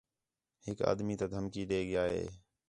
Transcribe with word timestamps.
ہِک 0.65 0.79
آدمی 0.91 1.15
تا 1.19 1.25
دھمکی 1.31 1.63
ݙے 1.69 1.79
ڳِیا 1.87 2.03
ہِے 2.11 2.23